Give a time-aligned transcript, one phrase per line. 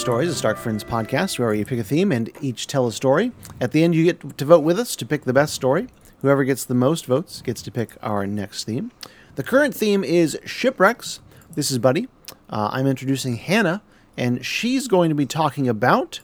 [0.00, 3.32] Stories, a Stark Friends podcast where you pick a theme and each tell a story.
[3.60, 5.88] At the end, you get to vote with us to pick the best story.
[6.22, 8.92] Whoever gets the most votes gets to pick our next theme.
[9.34, 11.20] The current theme is shipwrecks.
[11.54, 12.08] This is Buddy.
[12.48, 13.82] Uh, I'm introducing Hannah,
[14.16, 16.20] and she's going to be talking about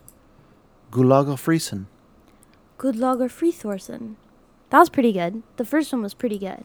[0.90, 1.84] Gulaga Friesen.
[2.78, 4.14] Good Lager Frithorsen.
[4.70, 5.42] That was pretty good.
[5.58, 6.64] The first one was pretty good.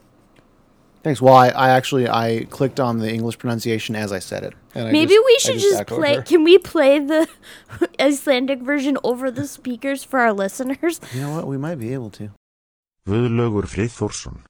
[1.03, 1.19] Thanks.
[1.21, 4.53] Well, I, I actually I clicked on the English pronunciation as I said it.
[4.75, 6.15] and I Maybe just- we I should just, play.
[6.17, 6.21] her.
[6.21, 7.27] Can we play the
[7.99, 10.99] Icelandic version over the speakers for our listeners?
[11.13, 11.47] You know what?
[11.47, 12.29] We might be able to.
[13.07, 14.41] Guðlaugur Friðþórsson.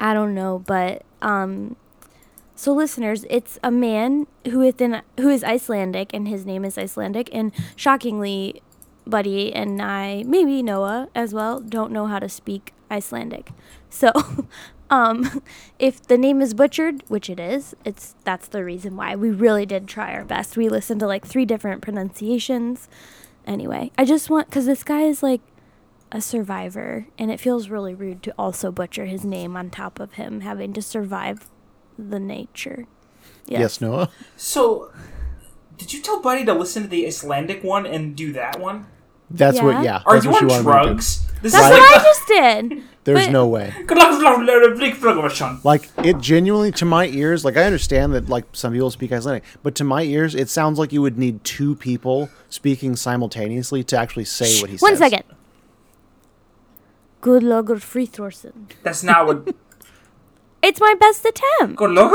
[0.00, 1.76] I don't know, but um,
[2.56, 7.30] so listeners, it's a man who within who is Icelandic, and his name is Icelandic,
[7.32, 8.60] and shockingly,
[9.06, 13.50] Buddy and I, maybe Noah as well, don't know how to speak Icelandic.
[13.90, 14.10] So,
[14.92, 15.42] um,
[15.78, 19.66] if the name is butchered, which it is, it's that's the reason why we really
[19.66, 20.56] did try our best.
[20.56, 22.88] We listened to like three different pronunciations.
[23.46, 25.40] Anyway, I just want because this guy is like
[26.12, 30.12] a survivor, and it feels really rude to also butcher his name on top of
[30.14, 31.48] him having to survive
[31.98, 32.86] the nature.
[33.46, 33.60] Yeah.
[33.60, 34.10] Yes, Noah.
[34.36, 34.92] So,
[35.78, 38.86] did you tell Buddy to listen to the Icelandic one and do that one?
[39.32, 39.64] That's Yeah.
[39.64, 39.84] what.
[39.84, 40.02] Yeah.
[40.06, 40.84] Are that's you what on she wanted me to do.
[40.88, 41.26] drugs?
[41.42, 42.82] This That's is what like I just did.
[43.04, 43.74] There's But- no way.
[43.88, 49.10] the- Like it genuinely to my ears, like I understand that like some people speak
[49.10, 53.82] Icelandic, but to my ears it sounds like you would need two people speaking simultaneously
[53.84, 54.98] to actually say what he One says.
[55.00, 55.24] second.
[57.20, 58.70] Good Lager Frithorsen.
[58.84, 59.54] That's not what.
[60.64, 61.74] It's my best attempt.
[61.74, 62.12] Good luck.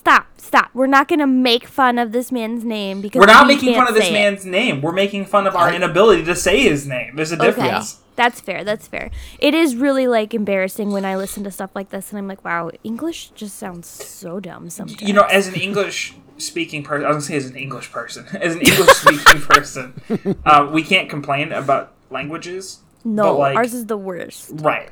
[0.00, 0.70] Stop, stop.
[0.72, 3.80] We're not gonna make fun of this man's name because We're not we making can't
[3.86, 4.14] fun of this say it.
[4.14, 4.80] man's name.
[4.80, 7.16] We're making fun of our inability to say his name.
[7.16, 7.98] There's a Okay, difference.
[8.16, 8.64] that's fair.
[8.64, 9.10] That's fair.
[9.38, 12.42] It is really like embarrassing when I listen to stuff like this, and I'm like,
[12.46, 15.02] wow, English just sounds so dumb sometimes.
[15.02, 18.24] You know, as an English speaking person, I was gonna say as an English person,
[18.40, 20.00] as an English speaking person,
[20.46, 22.78] uh, we can't complain about languages.
[23.04, 24.50] no, but, like- ours is the worst.
[24.54, 24.88] Right.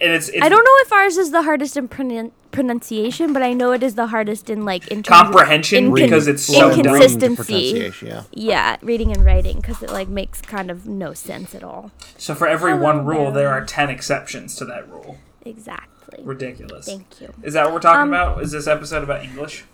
[0.00, 3.42] And it's, it's I don't know if ours is the hardest in pronun- pronunciation, but
[3.42, 6.70] I know it is the hardest in like in comprehension incon- because it's so Well,
[6.72, 6.94] and dumb.
[6.94, 8.06] reading to Inconsistency.
[8.06, 8.22] Yeah.
[8.32, 11.90] Yeah, reading and writing because it like makes kind of no sense at all.
[12.16, 13.44] So for every one rule, there.
[13.44, 15.18] there are ten exceptions to that rule.
[15.44, 16.22] Exactly.
[16.24, 16.86] Ridiculous.
[16.86, 17.32] Thank you.
[17.42, 18.42] Is that what we're talking Um, about?
[18.42, 19.64] Is this episode about English?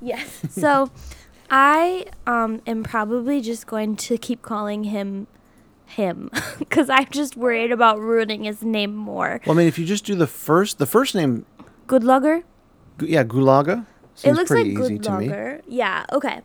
[0.00, 0.40] Yes.
[0.50, 0.90] So,
[1.50, 5.26] I um am probably just going to keep calling him
[5.86, 9.40] him because I'm just worried about ruining his name more.
[9.46, 11.46] Well, I mean, if you just do the first, the first name,
[11.86, 12.42] Good Lugger.
[12.98, 13.86] gu- yeah, Gulaga.
[14.24, 15.60] It looks like easy Good to me.
[15.68, 16.06] Yeah.
[16.12, 16.40] Okay.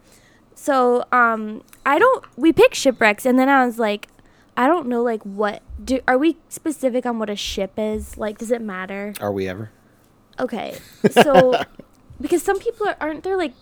[0.55, 2.25] So um, I don't.
[2.37, 4.07] We picked shipwrecks, and then I was like,
[4.57, 8.17] I don't know, like what do are we specific on what a ship is?
[8.17, 9.13] Like, does it matter?
[9.19, 9.71] Are we ever?
[10.39, 10.77] Okay.
[11.09, 11.59] So
[12.21, 13.53] because some people are, aren't there like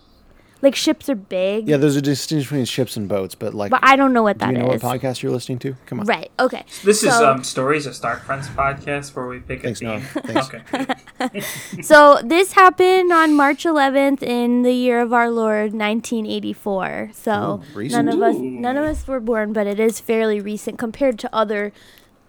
[0.61, 1.67] like ships are big.
[1.67, 4.37] Yeah, there's a distinction between ships and boats, but like, But I don't know what
[4.37, 4.83] do that you know is.
[4.83, 5.75] what podcast you're listening to?
[5.85, 6.05] Come on.
[6.05, 6.31] Right.
[6.39, 6.65] Okay.
[6.83, 9.99] This is um, Stories of Stark Friends podcast where we pick Thanks, a Noah.
[10.01, 10.23] theme.
[10.23, 10.49] Thanks.
[10.53, 11.41] Okay.
[11.81, 17.11] So this happened on March 11th in the year of our Lord 1984.
[17.13, 20.77] So Ooh, none of us none of us were born, but it is fairly recent
[20.79, 21.71] compared to other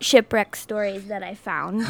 [0.00, 1.84] shipwreck stories that I found.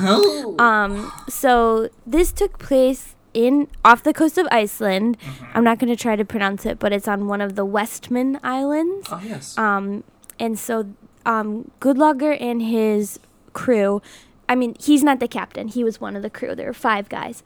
[0.60, 5.16] Um, so this took place in off the coast of Iceland.
[5.54, 8.38] I'm not going to try to pronounce it, but it's on one of the Westman
[8.42, 9.08] Islands.
[9.10, 9.56] Oh yes.
[9.58, 10.04] Um,
[10.38, 10.86] and so
[11.26, 13.18] um, Goodlager and his
[13.52, 14.00] crew.
[14.48, 15.68] I mean, he's not the captain.
[15.68, 16.54] He was one of the crew.
[16.54, 17.42] There were five guys.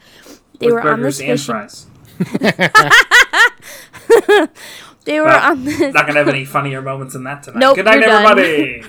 [0.58, 1.68] They With were on this fishing.
[5.04, 5.92] They were Well, on this.
[5.92, 7.60] Not gonna have any funnier moments than that tonight.
[7.60, 8.82] Nope, Good night, everybody.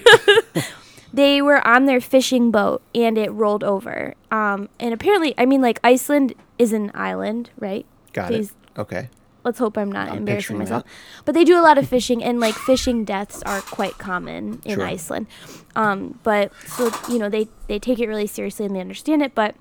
[1.16, 4.14] they were on their fishing boat and it rolled over.
[4.32, 7.86] Um, and apparently, I mean, like Iceland is an island, right?
[8.14, 8.80] Got Please, it.
[8.80, 9.10] Okay.
[9.44, 10.84] Let's hope I'm not I'm embarrassing myself.
[10.84, 10.92] that.
[11.24, 14.76] But they do a lot of fishing, and like fishing deaths are quite common in
[14.76, 14.86] Sure.
[14.86, 15.28] Iceland.
[15.76, 19.36] Um, but so you know they they take it really seriously and they understand it.
[19.36, 19.56] But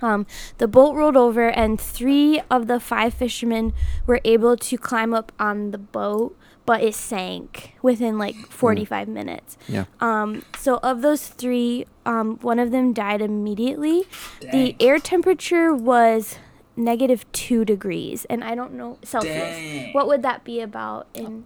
[0.00, 0.26] um,
[0.58, 3.72] the boat rolled over, and three of the five fishermen
[4.06, 9.56] were able to climb up on the boat, but it sank within like 45 minutes.
[9.68, 9.84] Yeah.
[10.00, 14.04] Um, so of those three, um, one of them died immediately.
[14.40, 14.50] Dang.
[14.50, 16.38] The air temperature was
[16.76, 19.34] negative two degrees, and I don't know Celsius.
[19.34, 19.92] Dang.
[19.94, 21.44] What would that be about in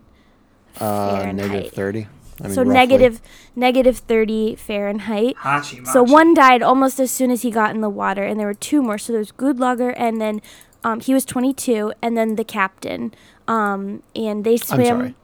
[0.79, 1.51] Uh, Fahrenheit?
[1.51, 2.07] negative thirty.
[2.43, 2.75] I mean, so roughly.
[2.75, 3.21] negative
[3.55, 5.37] negative thirty Fahrenheit.
[5.37, 8.47] Hachi So one died almost as soon as he got in the water, and there
[8.47, 8.97] were two more.
[8.99, 10.41] So there's Goodlager, and then
[10.83, 13.13] um, he was 22, and then the captain.
[13.51, 14.85] Um, and they I'm swam.
[14.85, 15.15] sorry.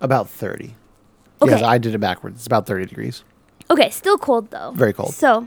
[0.00, 0.74] About thirty.
[1.42, 1.52] Okay.
[1.52, 2.36] Yes, I did it backwards.
[2.36, 3.22] It's about thirty degrees.
[3.70, 4.72] Okay, still cold though.
[4.74, 5.12] Very cold.
[5.14, 5.46] So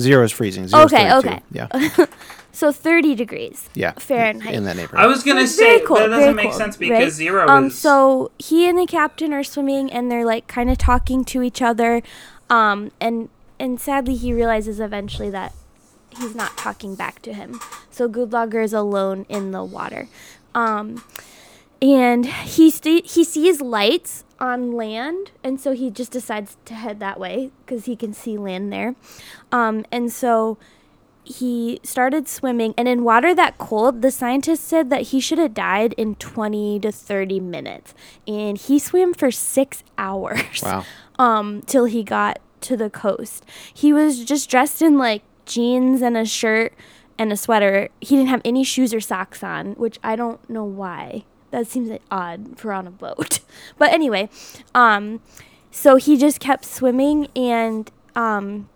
[0.00, 0.66] Zero is freezing.
[0.68, 1.28] Zero Okay, 32.
[1.28, 1.42] okay.
[1.52, 2.06] Yeah.
[2.54, 3.70] So 30 degrees.
[3.74, 3.92] Yeah.
[3.92, 4.52] Fahrenheit.
[4.54, 5.00] In that neighborhood.
[5.02, 7.10] I was gonna It's very say cold, that doesn't make cold, sense because right?
[7.10, 7.78] zero um, is.
[7.78, 11.62] So he and the captain are swimming, and they're like kind of talking to each
[11.62, 12.02] other,
[12.50, 15.54] um, and and sadly he realizes eventually that
[16.18, 17.60] he's not talking back to him.
[17.90, 20.08] So Goodlogger is alone in the water,
[20.54, 21.02] um,
[21.80, 27.00] and he sta- he sees lights on land, and so he just decides to head
[27.00, 28.94] that way because he can see land there,
[29.50, 30.58] um, and so
[31.24, 35.54] he started swimming and in water that cold the scientists said that he should have
[35.54, 37.94] died in 20 to 30 minutes
[38.26, 40.84] and he swam for six hours Wow.
[41.20, 46.16] um till he got to the coast he was just dressed in like jeans and
[46.16, 46.72] a shirt
[47.18, 50.64] and a sweater he didn't have any shoes or socks on which i don't know
[50.64, 53.40] why that seems like odd for on a boat
[53.78, 54.28] but anyway
[54.74, 55.20] um
[55.70, 58.68] so he just kept swimming and um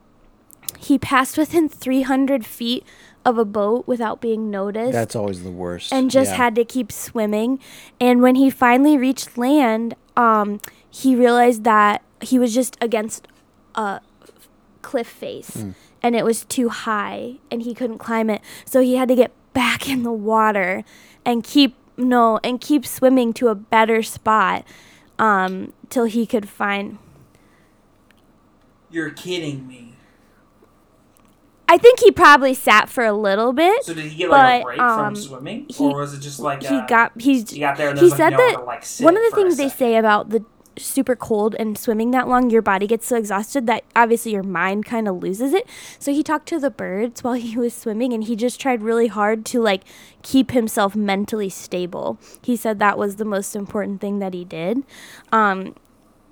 [0.79, 2.85] he passed within 300 feet
[3.25, 5.93] of a boat without being noticed That's always the worst.
[5.93, 6.37] and just Yeah.
[6.37, 7.59] had to keep swimming.
[8.01, 13.27] And when he finally reached land, um, he realized that he was just against
[13.75, 14.01] a
[14.83, 15.71] cliff face Hmm.
[16.03, 18.41] And it was too high and he couldn't climb it.
[18.65, 20.85] So he had to get back in the water
[21.25, 24.65] and keep no and keep swimming to a better spot
[25.19, 26.99] um, till he could find
[28.91, 29.95] You're kidding me.
[31.69, 33.85] I think he probably sat for a little bit.
[33.85, 36.21] So did he get like a But, break um, from swimming, he- or was it
[36.21, 38.67] just like he uh, got he's he got there and he said like, no that
[38.67, 40.45] like, one of the things they say about the
[40.79, 44.85] super cold and swimming that long your body gets so exhausted that obviously your mind
[44.85, 45.67] kind of loses it
[45.99, 49.07] so he talked to the birds while he was swimming and he just tried really
[49.07, 49.83] hard to like
[50.23, 54.83] keep himself mentally stable he said that was the most important thing that he did
[55.33, 55.75] um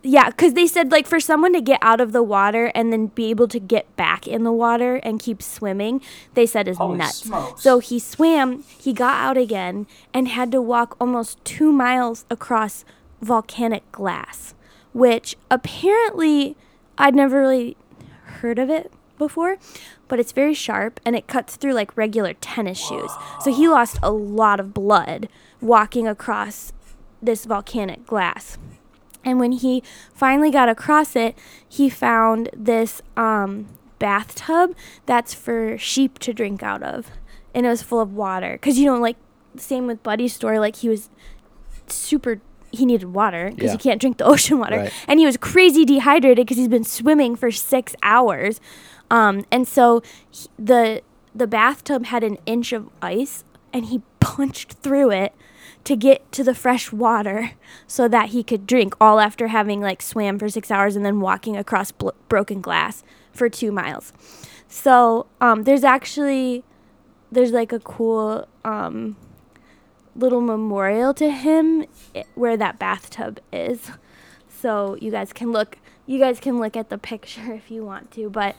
[0.04, 3.06] yeah, because they said like for someone to get out of the water and then
[3.06, 6.02] be able to get back in the water and keep swimming,
[6.34, 7.22] they said is Holy nuts.
[7.22, 7.62] smokes.
[7.62, 12.84] So he swam, he got out again, and had to walk almost two miles across
[13.20, 14.54] volcanic glass,
[14.92, 16.56] which apparently
[16.98, 17.76] I'd never really
[18.24, 19.56] heard of it before,
[20.08, 23.10] but it's very sharp and it cuts through like regular tennis shoes.
[23.40, 25.28] So he lost a lot of blood
[25.60, 26.72] walking across
[27.22, 28.58] this volcanic glass.
[29.24, 29.82] And when he
[30.12, 33.66] finally got across it, he found this um,
[33.98, 34.76] bathtub
[35.06, 37.10] that's for sheep to drink out of.
[37.54, 38.52] And it was full of water.
[38.52, 39.16] Because, you know, like,
[39.56, 41.08] same with Buddy's story, like, he was
[41.86, 42.40] super,
[42.74, 43.72] he needed water because Yeah.
[43.72, 44.76] you can't drink the ocean water.
[44.78, 44.92] Right.
[45.08, 48.60] And he was crazy dehydrated because he's been swimming for six hours.
[49.10, 51.02] Um, and so he, the,
[51.34, 55.34] the bathtub had an inch of ice, and he punched through it
[55.84, 57.52] to get to the fresh water
[57.86, 61.20] so that he could drink all after having like swam for six hours and then
[61.20, 64.10] walking across bl- broken glass for two miles
[64.66, 66.64] so um, there's actually
[67.30, 69.14] there's like a cool um,
[70.16, 71.84] little memorial to him
[72.34, 73.90] where that bathtub is.
[74.48, 78.10] So you guys can look you guys can look at the picture if you want
[78.12, 78.56] to but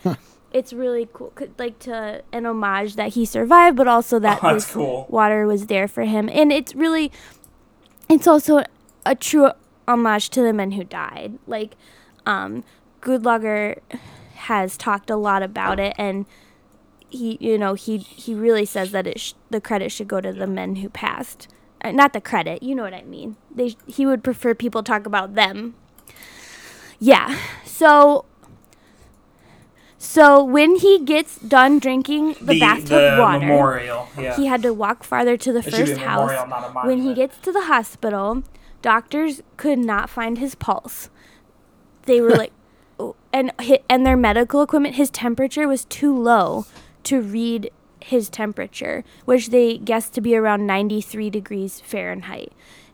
[0.51, 4.53] it's really cool c- like to an homage that he survived but also that Oh,
[4.53, 5.05] this cool.
[5.09, 6.29] water was there for him.
[6.29, 7.11] And it's really
[8.09, 8.63] it's also
[9.05, 9.49] a true
[9.87, 11.37] homage to the men who died.
[11.47, 11.75] Like
[12.25, 12.63] um
[13.01, 13.79] Goodlogger
[14.35, 16.25] has talked a lot about it and
[17.09, 20.33] he you know he he really says that it sh- the credit should go to
[20.33, 21.47] the men who passed
[21.83, 25.05] uh, not the credit you know what i mean they he would prefer people talk
[25.05, 25.75] about them
[26.99, 28.25] yeah so
[29.97, 34.07] so when he gets done drinking the, bathtub the water memorial.
[34.17, 34.35] Yeah.
[34.35, 36.75] he had to walk farther to the It first memorial, house.
[36.83, 38.43] a When he gets to the hospital,
[38.81, 41.09] doctors could not find his pulse.
[42.03, 42.51] They were like,
[42.99, 43.51] oh, and
[43.89, 46.65] and their medical equipment, his temperature was too low
[47.05, 47.71] to read
[48.01, 52.51] his temperature, which they guessed to be around 93 degrees Fahrenheit.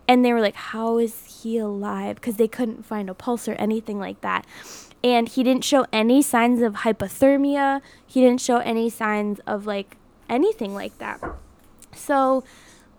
[0.08, 2.16] And they were like, how is he alive?
[2.16, 4.46] Because they couldn't find a pulse or anything like that.
[5.04, 7.82] And he didn't show any signs of hypothermia.
[8.06, 9.98] He didn't show any signs of like
[10.30, 11.20] anything like that.
[11.94, 12.44] So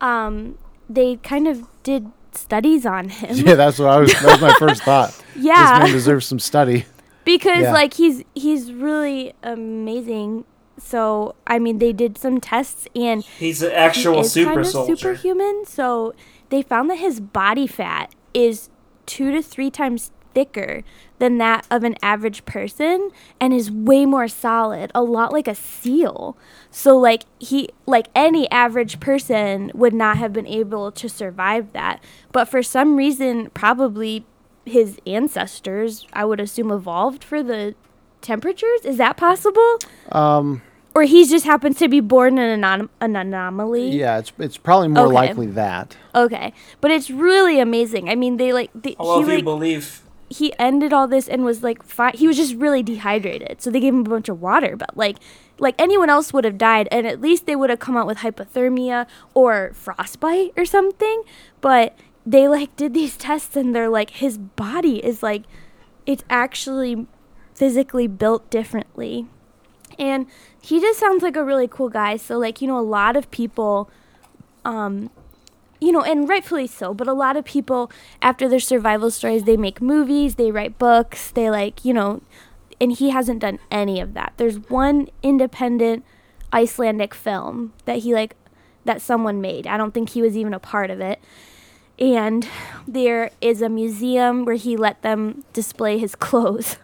[0.00, 3.36] um, they kind of did studies on him.
[3.36, 4.12] Yeah, that's what I was.
[4.14, 5.10] That was my first thought.
[5.34, 5.78] This Yeah.
[5.82, 6.86] man deserves some study.
[7.24, 7.72] because Yeah.
[7.72, 10.44] like he's he's really amazing.
[10.84, 14.60] So I mean, they did some tests and He's an he actual is super kind
[14.60, 14.96] of soldier.
[14.96, 15.64] superhuman.
[15.66, 16.14] So
[16.50, 18.68] they found that his body fat is
[19.06, 20.82] two to three times thicker
[21.18, 25.54] than that of an average person and is way more solid a lot like a
[25.54, 26.38] seal
[26.70, 32.02] so like he like any average person would not have been able to survive that
[32.32, 34.24] but for some reason probably
[34.64, 37.74] his ancestors i would assume evolved for the
[38.22, 39.78] temperatures is that possible
[40.12, 40.62] Um,
[40.94, 43.90] or he just happens to be born an, anom- an anomaly.
[43.90, 45.14] Yeah, it's it's probably more Okay.
[45.14, 45.96] likely that.
[46.14, 48.08] Okay, but it's really amazing.
[48.08, 51.28] I mean, they like they, Well, he if you like believe, he ended all this
[51.28, 52.12] and was like fine.
[52.14, 54.76] He was just really dehydrated, so they gave him a bunch of water.
[54.76, 55.16] But like,
[55.58, 58.18] like anyone else would have died, and at least they would have come out with
[58.18, 61.22] hypothermia or frostbite or something.
[61.60, 61.96] But
[62.26, 65.42] they like did these tests, and they're like, his body is like,
[66.06, 67.06] it's actually
[67.54, 69.26] physically built differently,
[69.98, 70.26] and
[70.60, 72.16] he just sounds like a really cool guy.
[72.16, 73.90] So like, you know, a lot of people
[74.64, 75.10] um,
[75.82, 77.90] you know, and rightfully so, but a lot of people,
[78.22, 82.22] after their survival stories, they make movies, they write books, they like, you know,
[82.80, 84.32] and he hasn't done any of that.
[84.36, 86.04] There's one independent
[86.52, 88.36] Icelandic film that he like,
[88.84, 89.66] that someone made.
[89.66, 91.20] I don't think he was even a part of it.
[91.98, 92.48] And
[92.86, 96.76] there is a museum where he let them display his clothes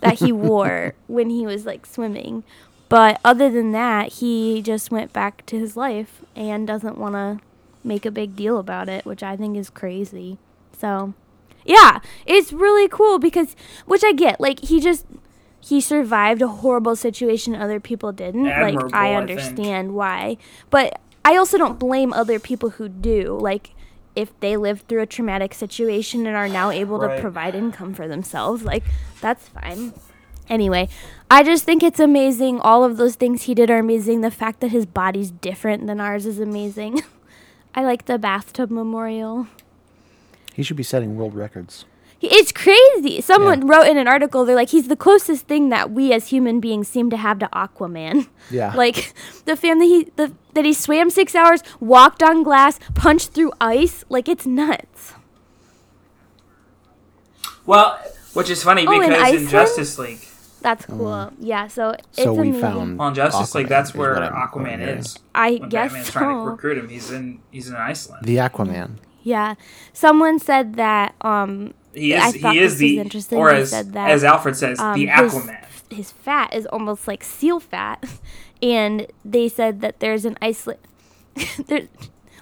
[0.00, 2.44] that he wore when he was like swimming.
[2.88, 7.38] But other than that, he just went back to his life and doesn't want to
[7.84, 10.38] make a big deal about it, which I think is crazy.
[10.76, 11.14] So,
[11.64, 13.54] yeah, it's really cool because,
[13.86, 15.06] which I get, like, he just,
[15.60, 18.48] he survived a horrible situation other people didn't.
[18.48, 20.36] Admirable, like, I I understand why.
[20.70, 23.38] But I also don't blame other people who do.
[23.40, 23.70] Like,
[24.16, 27.16] if they lived through a traumatic situation and are now able Right.
[27.16, 28.84] to provide income for themselves, like,
[29.20, 29.92] that's fine.
[30.48, 30.88] Anyway,
[31.30, 32.58] I just think it's amazing.
[32.60, 34.20] All of those things he did are amazing.
[34.20, 37.02] The fact that his body's different than ours is amazing.
[37.74, 39.46] I like the bathtub memorial.
[40.54, 41.84] He should be setting world records.
[42.20, 43.20] He- It's crazy.
[43.22, 43.72] Someone Yeah.
[43.72, 46.86] wrote in an article, they're like, he's the closest thing that we as human beings
[46.86, 48.28] seem to have to Aquaman.
[48.50, 48.74] Yeah.
[48.76, 49.14] Like
[49.46, 53.52] the family that he the, that he swam six hours, walked on glass, punched through
[53.60, 54.04] ice.
[54.10, 55.14] Like it's nuts.
[57.66, 57.98] well,
[58.34, 59.48] which is funny Oh, because in Iceland?
[59.48, 60.26] Justice League,
[60.62, 61.32] That's cool.
[61.38, 61.68] Yeah.
[61.68, 62.60] So it's so we amazing.
[62.60, 62.98] found.
[62.98, 64.98] well, in Justice League, that's where what I'm- what I'm Aquaman hearing.
[64.98, 65.18] is.
[65.34, 68.24] I When guess Batman's trying to recruit him, he's in he's in Iceland.
[68.26, 68.96] The Aquaman.
[69.22, 69.54] Yeah.
[69.92, 71.14] Someone said that.
[71.20, 71.74] Um.
[71.94, 73.38] He is thought he is this was the interesting.
[73.38, 75.64] or as said that, as Alfred says, um, the Aquaman.
[75.90, 78.04] his fat is almost like seal fat,
[78.62, 80.80] and they said that there's an Iceland.
[81.66, 81.88] there,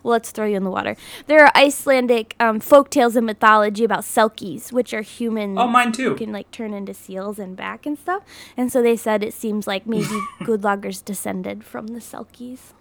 [0.03, 0.97] well, let's throw you in the water.
[1.27, 5.59] There are Icelandic um, folk tales and mythology about selkies, which are human.
[5.59, 6.11] Oh, mine too.
[6.11, 8.23] Who can like turn into seals and back and stuff.
[8.57, 10.07] And so they said it seems like maybe
[10.41, 12.73] Goodloggers descended from the selkies,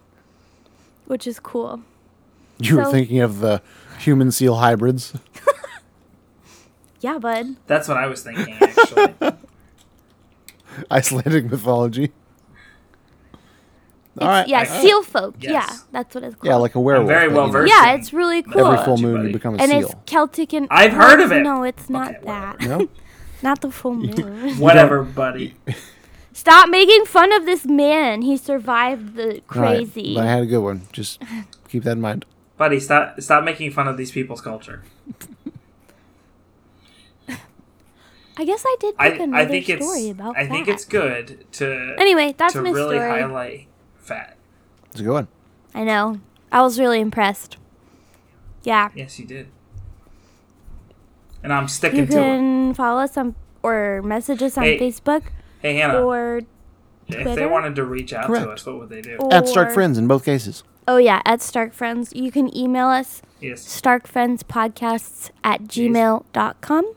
[1.05, 1.81] which is cool.
[2.59, 3.61] You were thinking of the
[3.99, 5.13] human seal hybrids.
[6.99, 7.55] Yeah, bud.
[7.67, 9.13] That's what I was thinking actually.
[10.91, 12.11] Icelandic mythology.
[14.19, 14.47] All right.
[14.47, 15.35] Yeah, I- seal folk.
[15.39, 15.51] Yes.
[15.53, 16.45] Yeah, that's what it's called.
[16.45, 17.07] Yeah, like a werewolf.
[17.07, 17.71] very well versed.
[17.71, 18.65] Yeah, it's really cool.
[18.65, 19.81] Every full Technology, moon, you become a and seal.
[19.81, 21.41] it's Celtic and I've well, heard of it.
[21.43, 22.61] No, it's not Okay, that.
[22.61, 22.89] No?
[23.43, 24.57] Not the full moon.
[24.57, 25.53] Whatever, buddy.
[26.33, 28.23] Stop making fun of this man.
[28.23, 30.15] He survived the All right, crazy.
[30.15, 30.87] but I had a good one.
[30.91, 31.21] Just
[31.69, 32.25] keep that in mind.
[32.57, 34.81] Buddy, stop stop making fun of these people's culture.
[38.39, 40.73] I guess I did I, pick another I think it's story about I think fat.
[40.75, 43.09] it's good to Anyway, that's to my really story.
[43.21, 43.67] highlight
[43.97, 44.37] fat.
[44.91, 45.27] It's a good one.
[45.73, 46.19] I know.
[46.51, 47.57] I was really impressed.
[48.63, 48.89] Yeah.
[48.95, 49.47] Yes, you did.
[51.43, 52.21] And I'm sticking You to it.
[52.21, 55.23] can follow us on or message us on Hey, Facebook
[55.61, 56.37] Hey Hannah, or
[57.07, 57.47] if they Twitter?
[57.47, 58.45] wanted to reach out Correct.
[58.45, 59.17] to us, what would they do?
[59.17, 60.63] or At Stark Friends in both cases.
[60.87, 62.13] Oh yeah, at Stark Friends.
[62.15, 63.63] You can email us Yes.
[63.81, 66.93] starkfriendspodcasts at gmail.com.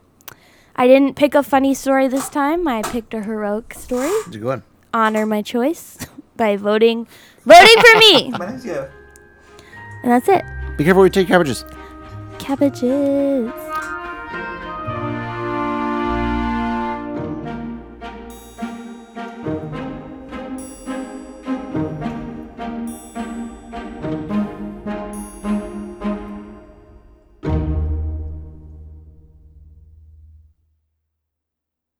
[0.80, 2.66] I didn't pick a funny story this time.
[2.66, 4.08] I picked a heroic story.
[4.08, 4.62] It's a good one.
[4.94, 5.98] Honor my choice
[6.38, 7.06] by voting
[7.44, 8.32] voting for me.
[10.02, 10.42] And that's it.
[10.78, 11.62] Be careful where you take cabbages.
[12.38, 13.52] Cabbages.